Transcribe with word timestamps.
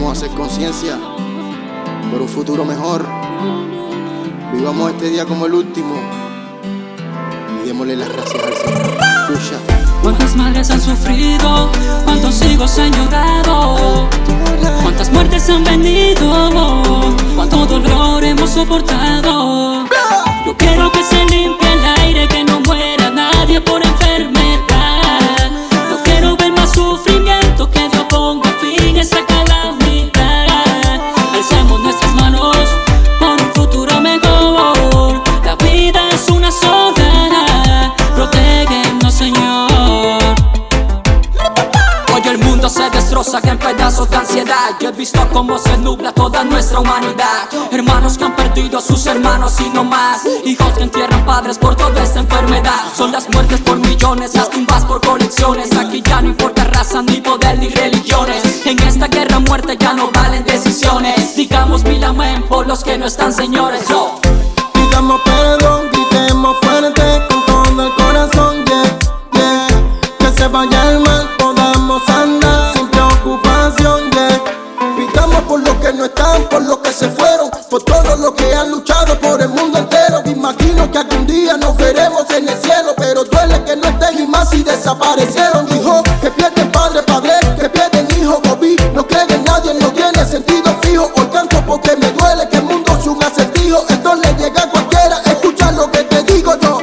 Vamos 0.00 0.16
a 0.16 0.24
hacer 0.24 0.34
conciencia 0.34 0.98
por 2.10 2.22
un 2.22 2.28
futuro 2.28 2.64
mejor. 2.64 3.06
Vivamos 4.50 4.92
este 4.92 5.10
día 5.10 5.26
como 5.26 5.44
el 5.44 5.52
último 5.52 5.94
y 7.62 7.66
démosle 7.66 7.96
las 7.96 8.08
gracias 8.08 8.42
al 8.42 8.54
Señor. 8.56 9.60
¿Cuántas 10.02 10.34
madres 10.36 10.70
han 10.70 10.80
sufrido? 10.80 11.70
¿Cuántos 12.06 12.42
hijos 12.46 12.78
han 12.78 12.90
llorado? 12.92 14.08
¿Cuántas 14.82 15.12
muertes 15.12 15.50
han 15.50 15.64
venido? 15.64 16.82
¿Cuánto 17.36 17.66
dolor 17.66 18.24
hemos 18.24 18.48
soportado? 18.48 19.84
Yo 20.46 20.56
quiero 20.56 20.90
que 20.92 21.04
se 21.04 21.26
limpie 21.26 21.72
el 21.74 21.84
aire, 22.02 22.26
que 22.26 22.42
no 22.42 22.60
muera 22.60 23.10
nadie 23.10 23.60
por 23.60 23.82
enfermedad. 23.82 23.99
Pedazos 43.70 44.10
de 44.10 44.16
ansiedad. 44.16 44.70
Yo 44.80 44.88
he 44.88 44.92
visto 44.92 45.20
cómo 45.32 45.58
se 45.58 45.76
nubla 45.78 46.12
toda 46.12 46.44
nuestra 46.44 46.80
humanidad. 46.80 47.48
Hermanos 47.70 48.18
que 48.18 48.24
han 48.24 48.34
perdido 48.34 48.78
a 48.78 48.80
sus 48.80 49.06
hermanos 49.06 49.60
y 49.60 49.68
no 49.70 49.84
más. 49.84 50.22
Hijos 50.44 50.72
que 50.76 50.82
entierran 50.84 51.24
padres 51.24 51.58
por 51.58 51.76
toda 51.76 52.02
esta 52.02 52.20
enfermedad. 52.20 52.80
Son 52.96 53.12
las 53.12 53.28
muertes 53.30 53.60
por 53.60 53.78
millones, 53.78 54.34
las 54.34 54.50
tumbas 54.50 54.84
por 54.84 55.00
colecciones. 55.00 55.72
Aquí 55.76 56.02
ya 56.02 56.20
no 56.20 56.28
importa 56.30 56.64
raza, 56.64 57.02
ni 57.02 57.20
poder, 57.20 57.58
ni 57.58 57.68
religiones. 57.68 58.66
En 58.66 58.78
esta 58.82 59.06
guerra 59.06 59.38
muerte 59.38 59.76
ya 59.78 59.92
no 59.92 60.10
valen 60.10 60.44
decisiones. 60.44 61.36
Digamos 61.36 61.84
mil 61.84 62.02
amén 62.02 62.44
por 62.48 62.66
los 62.66 62.82
que 62.82 62.98
no 62.98 63.06
están 63.06 63.32
señores. 63.32 63.86
Yo 63.88 64.09
Por 75.48 75.60
los 75.66 75.74
que 75.76 75.92
no 75.92 76.04
están, 76.04 76.44
por 76.48 76.62
los 76.62 76.78
que 76.78 76.92
se 76.92 77.08
fueron, 77.08 77.50
por 77.68 77.82
todos 77.82 78.20
los 78.20 78.32
que 78.34 78.54
han 78.54 78.70
luchado 78.70 79.18
por 79.18 79.42
el 79.42 79.48
mundo 79.48 79.78
entero. 79.78 80.22
Imagino 80.26 80.88
que 80.92 80.98
algún 80.98 81.26
día 81.26 81.56
nos 81.56 81.76
veremos 81.76 82.24
en 82.30 82.48
el 82.48 82.56
cielo, 82.60 82.94
pero 82.96 83.24
duele 83.24 83.64
que 83.64 83.74
no 83.74 83.88
estén 83.88 84.22
y 84.22 84.26
más 84.28 84.50
si 84.50 84.62
desaparecieron. 84.62 85.66
Dijo 85.66 86.04
que 86.22 86.30
pierden 86.30 86.70
padre, 86.70 87.02
padre, 87.02 87.32
que 87.58 87.68
pierden 87.68 88.06
hijo, 88.20 88.40
Bobby. 88.44 88.76
No 88.94 89.04
creen 89.04 89.30
en 89.32 89.44
nadie, 89.44 89.74
no 89.74 89.90
tiene 89.90 90.24
sentido 90.24 90.72
fijo. 90.82 91.10
Hoy 91.16 91.26
canto 91.32 91.60
porque 91.66 91.96
me 91.96 92.12
duele 92.12 92.48
que 92.48 92.58
el 92.58 92.64
mundo 92.64 92.96
es 92.96 93.06
un 93.06 93.20
acertijo. 93.22 93.84
Esto 93.88 94.14
le 94.14 94.32
llega 94.34 94.62
a 94.62 94.70
cualquiera, 94.70 95.20
escucha 95.26 95.72
lo 95.72 95.90
que 95.90 96.04
te 96.04 96.22
digo 96.32 96.54
yo. 96.60 96.78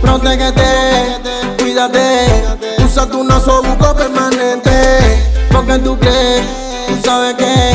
Protégete, 0.00 1.18
cuídate, 1.58 2.46
usa 2.82 3.06
tu 3.06 3.22
naso 3.22 3.62
buco 3.62 3.94
permanente. 3.94 5.34
Porque 5.52 5.78
tú 5.78 5.98
crees, 5.98 6.44
tú 6.88 6.98
sabes 7.04 7.34
que 7.34 7.74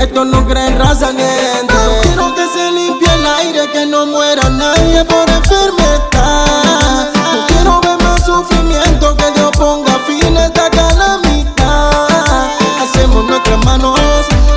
esto 0.00 0.24
no 0.24 0.46
cree 0.46 0.68
en 0.68 0.78
raza 0.78 1.12
ni 1.12 1.22
gente. 1.22 1.74
Quiero 2.02 2.34
que 2.34 2.46
se 2.46 2.70
limpie 2.72 3.08
el 3.12 3.26
aire, 3.26 3.70
que 3.72 3.86
no 3.86 4.06
muera 4.06 4.48
nadie 4.48 5.04
por 5.04 5.28
enfermedad. 5.28 7.10
No 7.32 7.46
quiero 7.48 7.80
ver 7.80 8.02
más 8.02 8.24
sufrimiento, 8.24 9.16
que 9.16 9.30
Dios 9.32 9.50
ponga 9.56 9.98
fin 10.06 10.36
a 10.36 10.46
esta 10.46 10.70
calamidad. 10.70 12.50
Hacemos 12.82 13.24
nuestras 13.24 13.64
manos 13.64 13.98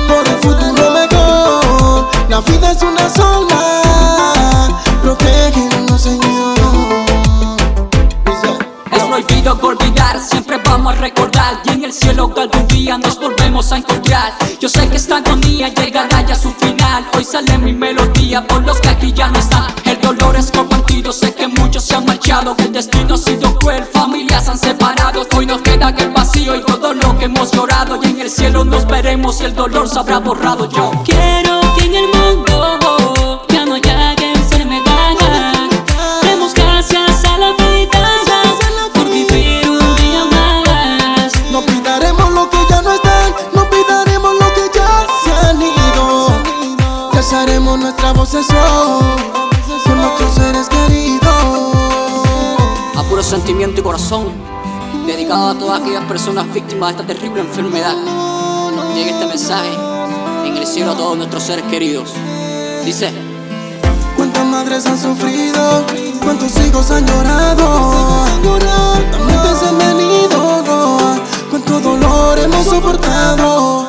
por 0.08 0.28
un 0.28 0.40
futuro 0.40 0.90
mejor. 0.90 2.08
La 2.28 2.40
vida 2.40 2.70
es 2.72 2.82
una 2.82 3.10
sola, 3.10 4.68
protégenos, 5.02 6.00
Señor. 6.00 6.56
Es 8.92 9.02
prohibido 9.02 9.58
olvidar, 9.62 10.20
siempre 10.20 10.60
vamos 10.64 10.94
a 10.94 10.96
recordar 10.96 11.60
Y 11.64 11.70
en 11.70 11.84
el 11.84 11.92
cielo 11.92 12.32
que 12.32 12.40
algún 12.42 12.66
día 12.68 12.98
nos 12.98 13.19
a 13.50 13.76
encontrar. 13.76 14.32
Yo 14.60 14.68
sé 14.68 14.88
que 14.88 14.96
esta 14.96 15.16
agonía 15.16 15.68
llegará 15.68 16.24
ya 16.24 16.34
a 16.34 16.38
su 16.38 16.52
final. 16.52 17.04
Hoy 17.16 17.24
sale 17.24 17.58
mi 17.58 17.72
melodía 17.72 18.46
por 18.46 18.62
los 18.64 18.80
que 18.80 18.88
aquí 18.88 19.12
ya 19.12 19.28
no 19.28 19.38
están. 19.40 19.66
El 19.84 20.00
dolor 20.00 20.36
es 20.36 20.52
compartido, 20.52 21.12
sé 21.12 21.34
que 21.34 21.48
muchos 21.48 21.84
se 21.84 21.96
han 21.96 22.04
marchado. 22.06 22.54
Que 22.54 22.64
el 22.64 22.72
destino 22.72 23.14
ha 23.14 23.18
sido 23.18 23.58
cruel, 23.58 23.84
familias 23.92 24.48
han 24.48 24.56
separado. 24.56 25.26
Hoy 25.36 25.46
nos 25.46 25.60
queda 25.62 25.90
el 25.98 26.10
vacío 26.10 26.54
y 26.54 26.64
todo 26.64 26.94
lo 26.94 27.18
que 27.18 27.24
hemos 27.24 27.50
llorado. 27.50 27.98
Y 28.02 28.06
en 28.06 28.20
el 28.20 28.30
cielo 28.30 28.64
nos 28.64 28.86
veremos 28.86 29.40
el 29.40 29.54
dolor 29.54 29.88
se 29.88 29.98
habrá 29.98 30.18
borrado. 30.20 30.70
Yo 30.70 30.92
quiero 31.04 31.59
vocesón 48.32 49.00
por 49.84 49.96
nuestros 49.96 50.34
seres 50.34 50.68
queridos. 50.68 51.74
A 52.96 53.02
puro 53.08 53.24
sentimiento 53.24 53.80
y 53.80 53.82
corazón, 53.82 54.28
dedicado 55.04 55.48
a 55.48 55.58
todas 55.58 55.80
aquellas 55.80 56.04
personas 56.04 56.52
víctimas 56.54 56.94
de 56.94 57.02
esta 57.02 57.12
terrible 57.12 57.40
enfermedad. 57.40 57.96
Llega 58.94 59.10
este 59.10 59.26
mensaje 59.26 59.70
en 60.44 60.56
el 60.56 60.64
cielo 60.64 60.92
a 60.92 60.96
todos 60.96 61.16
nuestros 61.16 61.42
seres 61.42 61.64
queridos. 61.64 62.12
Dice. 62.84 63.12
Cuántas 64.16 64.46
madres 64.46 64.86
han 64.86 64.98
sufrido, 64.98 65.84
cuántos 66.22 66.54
hijos 66.60 66.90
han 66.90 67.06
llorado, 67.06 68.26
cuántas 68.42 69.20
muertes 69.24 69.62
han 69.66 69.78
venido, 69.78 70.62
cuánto 71.50 71.80
dolor 71.80 72.38
hemos 72.38 72.64
soportado. 72.66 73.88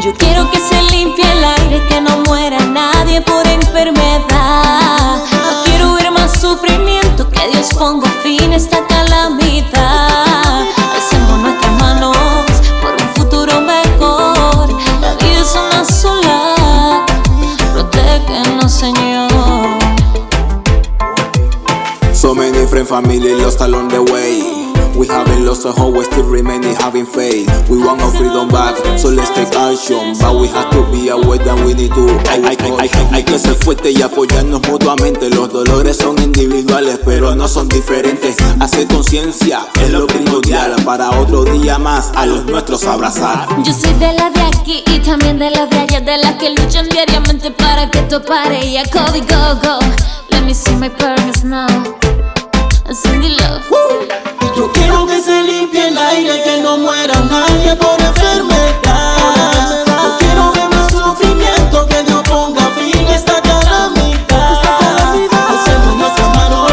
Yo 0.00 0.14
quiero 0.14 0.48
que 0.50 0.60
se 0.60 0.80
limpie 0.82 1.30
el 1.30 1.44
aire, 1.44 1.82
que 1.88 2.00
no 2.00 2.18
muera 2.26 2.58
nadie 2.60 3.20
por 3.22 3.45
family 22.86 23.34
lost 23.34 23.60
along 23.60 23.88
the 23.88 24.02
way. 24.02 24.64
We 24.96 25.06
haven't 25.08 25.44
lost 25.44 25.66
a 25.66 25.72
hope, 25.72 25.94
we 25.96 26.04
still 26.04 26.24
remaining 26.24 26.74
having 26.76 27.04
faith. 27.04 27.46
We 27.68 27.76
want 27.76 28.00
our 28.00 28.10
freedom 28.12 28.48
back, 28.48 28.76
so 28.98 29.10
let's 29.10 29.28
take 29.28 29.52
action. 29.54 30.16
But 30.18 30.36
we 30.40 30.48
have 30.48 30.70
to 30.70 30.88
be 30.90 31.10
aware 31.10 31.36
that 31.36 31.58
we 31.66 31.74
need 31.74 31.92
to. 31.92 32.06
Hay, 32.30 32.40
hay- 32.42 32.56
hay- 32.56 32.88
hay- 32.88 33.08
hay 33.12 33.22
que 33.22 33.38
ser 33.38 33.54
fuerte 33.56 33.90
y 33.90 34.00
apoyarnos 34.00 34.62
mutuamente. 34.68 35.28
Los 35.28 35.52
dolores 35.52 35.98
son 35.98 36.16
individuales, 36.22 36.98
pero 37.04 37.34
no 37.34 37.46
son 37.46 37.68
diferentes. 37.68 38.36
Hacer 38.58 38.86
conciencia 38.86 39.66
es 39.82 39.90
lo 39.90 40.06
primordial 40.06 40.74
para 40.86 41.10
otro 41.10 41.44
día 41.44 41.78
más 41.78 42.12
a 42.16 42.24
los 42.24 42.46
nuestros 42.46 42.84
abrazar. 42.86 43.48
Yo 43.64 43.74
soy 43.74 43.92
de 43.94 44.14
la 44.14 44.30
de 44.30 44.40
aquí 44.42 44.82
y 44.86 44.98
también 45.00 45.38
de 45.38 45.50
la 45.50 45.66
de 45.66 45.78
allá, 45.78 46.00
de 46.00 46.16
las 46.16 46.36
que 46.36 46.50
luchan 46.50 46.88
diariamente 46.88 47.50
para 47.50 47.90
que 47.90 47.98
esto 47.98 48.22
pare. 48.24 48.64
Y 48.64 48.78
a 48.78 48.84
Cody 48.84 49.20
Go 49.20 49.60
Go, 49.62 49.78
let 50.30 50.40
me 50.42 50.54
see 50.54 50.74
my 50.76 50.88
partners 50.88 51.44
now. 51.44 51.66
Cindy 52.96 53.28
Love. 53.28 53.62
Yo 54.56 54.72
quiero 54.72 55.06
que 55.06 55.20
se 55.20 55.42
limpie 55.42 55.88
el 55.88 55.98
aire, 55.98 56.42
que 56.42 56.62
no 56.62 56.78
muera 56.78 57.14
nadie 57.30 57.76
por 57.76 58.00
enfermedad. 58.00 59.84
Yo 59.86 60.16
quiero 60.18 60.52
ver 60.52 60.68
más 60.70 60.90
sufrimiento, 60.90 61.86
que 61.88 62.02
Dios 62.04 62.22
ponga 62.22 62.62
fin 62.70 63.06
a 63.06 63.14
esta 63.14 63.42
calamidad. 63.42 64.62
Hacemos 65.52 65.96
nuestras 65.98 66.36
manos 66.36 66.72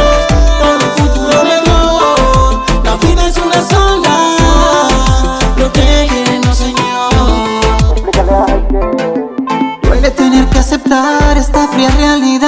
por 0.62 0.76
un 0.76 0.92
futuro 0.98 1.44
mejor. 1.44 2.64
La 2.86 2.96
vida 2.96 3.28
es 3.28 3.38
una 3.38 3.62
sola, 3.68 4.16
protégenos, 5.58 6.58
Señor. 6.58 7.12
Duele 9.82 10.12
tener 10.12 10.46
que 10.48 10.60
aceptar 10.60 11.38
esta 11.38 11.68
fría 11.68 11.90
realidad 11.98 12.43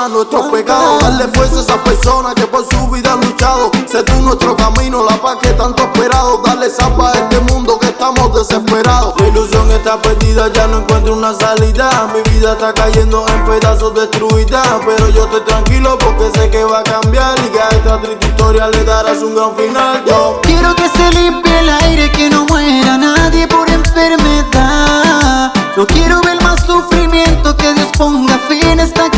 perdona 0.00 0.08
nuestros 0.08 0.46
pecados. 0.46 1.02
Darle 1.02 1.28
fuerza 1.28 1.58
a 1.58 1.62
esas 1.62 1.78
personas 1.78 2.34
que 2.34 2.46
por 2.46 2.64
su 2.68 2.88
vida 2.88 3.12
han 3.12 3.20
luchado. 3.20 3.70
Sé 3.86 4.02
tú 4.02 4.14
nuestro 4.22 4.56
camino, 4.56 5.04
la 5.04 5.16
paz 5.16 5.36
que 5.42 5.52
tanto 5.52 5.82
esperado. 5.82 6.42
Dale 6.44 6.70
zapa 6.70 7.10
a 7.10 7.14
este 7.14 7.40
mundo 7.52 7.78
que 7.78 7.86
estamos 7.86 8.34
desesperados. 8.34 9.14
La 9.20 9.28
ilusión 9.28 9.70
está 9.70 10.00
perdida, 10.00 10.48
ya 10.52 10.66
no 10.66 10.78
encuentro 10.78 11.14
una 11.14 11.34
salida. 11.34 12.10
Mi 12.14 12.30
vida 12.30 12.52
está 12.52 12.72
cayendo 12.72 13.26
en 13.28 13.44
pedazos 13.44 13.94
destruida. 13.94 14.62
Pero 14.86 15.08
yo 15.10 15.24
estoy 15.24 15.40
tranquilo 15.42 15.98
porque 15.98 16.30
sé 16.38 16.50
que 16.50 16.64
va 16.64 16.80
a 16.80 16.82
cambiar. 16.82 17.38
Y 17.38 17.48
que 17.48 17.60
a 17.60 17.68
esta 17.68 18.00
triste 18.00 18.26
historia 18.26 18.68
le 18.68 18.84
darás 18.84 19.22
un 19.22 19.34
gran 19.34 19.54
final. 19.56 20.04
Yo 20.06 20.40
Quiero 20.42 20.74
que 20.76 20.88
se 20.88 21.10
limpie 21.12 21.58
el 21.58 21.68
aire, 21.68 22.10
que 22.12 22.30
no 22.30 22.44
muera 22.46 22.96
nadie 22.96 23.46
por 23.48 23.68
enfermedad. 23.68 25.52
No 25.76 25.86
quiero 25.86 26.20
ver 26.20 26.42
más 26.42 26.60
sufrimiento, 26.66 27.56
que 27.56 27.72
Dios 27.72 27.88
ponga 27.96 28.38
fin 28.48 28.80
a 28.80 28.82
esta 28.82 29.09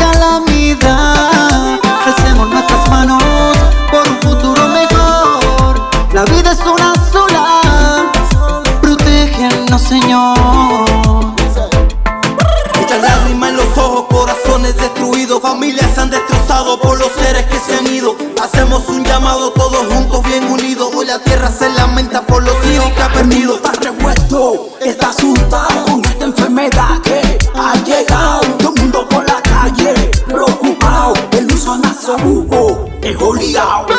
se 15.93 16.01
han 16.01 16.09
destrozado 16.09 16.79
por 16.79 16.97
los 16.97 17.09
seres 17.13 17.45
que 17.45 17.59
se 17.59 17.75
han 17.75 17.87
ido. 17.87 18.15
Hacemos 18.41 18.87
un 18.89 19.03
llamado 19.03 19.51
todos 19.51 19.85
juntos, 19.93 20.23
bien 20.23 20.43
unidos. 20.51 20.91
Hoy 20.95 21.05
la 21.05 21.19
tierra 21.19 21.51
se 21.51 21.69
lamenta 21.69 22.25
por 22.25 22.43
los 22.43 22.55
hijos 22.65 22.91
que 22.93 23.01
ha 23.01 23.11
perdido. 23.11 23.55
está 23.55 23.71
revuelto, 23.71 24.69
está 24.81 25.09
asustado 25.09 25.83
con 25.85 26.05
esta 26.05 26.25
enfermedad 26.25 26.99
que 27.03 27.37
ha 27.55 27.73
llegado. 27.83 28.41
Todo 28.59 28.73
el 28.75 28.81
mundo 28.81 29.07
por 29.09 29.27
la 29.27 29.41
calle, 29.41 29.93
preocupado. 30.25 31.13
El 31.31 31.51
uso 31.51 31.77
nasobuco 31.77 32.85
es 33.01 33.15
oleado. 33.21 33.92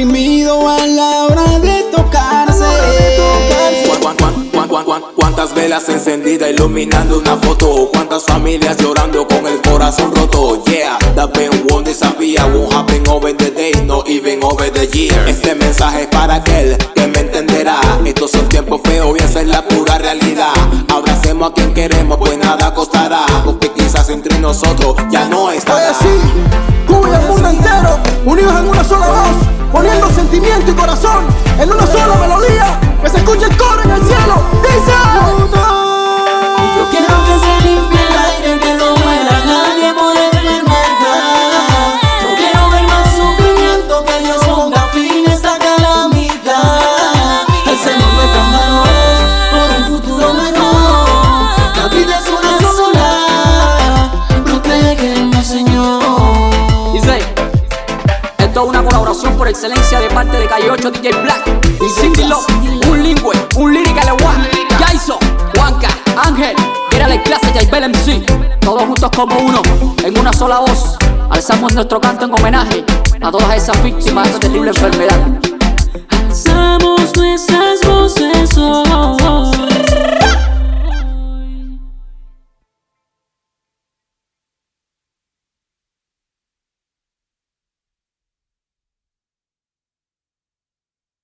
A 0.00 0.86
la 0.86 1.24
hora 1.24 1.58
de 1.58 1.82
tocarse. 1.90 2.64
Cuántas 5.16 5.52
velas 5.56 5.88
encendidas 5.88 6.50
iluminando 6.50 7.18
una 7.18 7.36
foto 7.36 7.88
Cuántas 7.92 8.22
familias 8.24 8.76
llorando 8.76 9.26
con 9.26 9.44
el 9.48 9.60
corazón 9.60 10.14
roto 10.14 10.62
Yeah, 10.66 10.98
that 11.16 11.32
pain 11.32 11.50
won't 11.68 11.84
disappear 11.84 12.46
Won't 12.46 12.72
happen 12.72 13.08
over 13.08 13.36
the 13.36 13.50
day, 13.50 13.72
no 13.86 14.04
even 14.06 14.38
over 14.44 14.70
the 14.70 14.86
year. 14.86 15.28
Este 15.28 15.56
mensaje 15.56 16.02
es 16.02 16.06
para 16.06 16.36
aquel 16.36 16.76
que 16.94 17.08
me 17.08 17.18
entenderá. 17.18 17.80
Estos 18.04 18.30
son 18.30 18.48
tiempos 18.48 18.80
feos 18.84 19.16
y 19.18 19.24
esa 19.24 19.40
es 19.40 19.48
la 19.48 19.66
pura 19.66 19.98
realidad. 19.98 20.52
Abracemos 20.94 21.50
a 21.50 21.54
quien 21.54 21.74
queremos, 21.74 22.18
pues 22.18 22.38
nada 22.38 22.72
costará 22.72 23.26
Porque 23.44 23.72
quizás 23.72 24.08
entre 24.10 24.38
nosotros 24.38 24.94
ya 25.10 25.28
no 25.28 25.50
estará 25.50 25.92
poniendo 29.98 30.14
sentimiento 30.14 30.70
y 30.70 30.74
corazón 30.74 31.26
en 31.58 31.72
una 31.72 31.86
sola 31.86 32.14
melodía, 32.16 32.78
que 33.02 33.10
se 33.10 33.18
escuche 33.18 33.46
el 33.46 33.56
parte 60.90 61.00
de 61.00 61.10
Calle 61.10 61.42
8 61.42 61.60
DJ 61.80 62.10
Black 62.10 62.28
Love, 62.28 62.46
un 62.88 63.02
lingüe, 63.02 63.34
un 63.56 63.72
lyrical 63.72 64.10
one, 64.10 64.48
Jaiso, 64.78 65.18
Juanca, 65.54 65.88
Ángel, 66.16 66.56
era 66.92 67.08
la 67.08 67.22
clase 67.22 67.52
Jaibel 67.52 67.90
MC, 67.90 68.24
todos 68.60 68.82
juntos 68.82 69.10
como 69.14 69.38
uno, 69.38 69.62
en 70.04 70.18
una 70.18 70.32
sola 70.32 70.60
voz, 70.60 70.96
alzamos 71.30 71.74
nuestro 71.74 72.00
canto 72.00 72.24
en 72.26 72.32
homenaje 72.32 72.84
a 73.20 73.30
todas 73.30 73.56
esas 73.56 73.82
víctimas 73.82 74.24
de 74.24 74.30
esta 74.30 74.40
terrible 74.40 74.70
enfermedad. 74.70 75.18